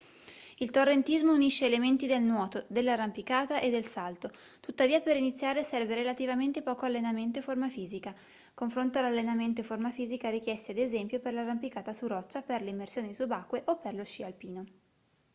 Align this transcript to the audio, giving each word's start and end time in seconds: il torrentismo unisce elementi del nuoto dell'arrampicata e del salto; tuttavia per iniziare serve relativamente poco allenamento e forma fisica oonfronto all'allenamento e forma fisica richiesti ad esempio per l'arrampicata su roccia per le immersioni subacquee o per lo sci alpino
il 0.57 0.71
torrentismo 0.71 1.31
unisce 1.31 1.67
elementi 1.67 2.07
del 2.07 2.23
nuoto 2.23 2.63
dell'arrampicata 2.69 3.59
e 3.59 3.69
del 3.69 3.85
salto; 3.85 4.31
tuttavia 4.59 4.99
per 4.99 5.15
iniziare 5.15 5.61
serve 5.63 5.93
relativamente 5.93 6.63
poco 6.63 6.85
allenamento 6.85 7.37
e 7.37 7.43
forma 7.43 7.69
fisica 7.69 8.11
oonfronto 8.55 8.97
all'allenamento 8.97 9.61
e 9.61 9.63
forma 9.63 9.91
fisica 9.91 10.31
richiesti 10.31 10.71
ad 10.71 10.79
esempio 10.79 11.19
per 11.19 11.33
l'arrampicata 11.33 11.93
su 11.93 12.07
roccia 12.07 12.41
per 12.41 12.63
le 12.63 12.71
immersioni 12.71 13.13
subacquee 13.13 13.61
o 13.65 13.77
per 13.77 13.93
lo 13.93 14.03
sci 14.03 14.23
alpino 14.23 14.65